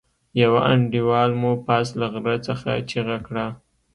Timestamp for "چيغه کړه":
2.89-3.45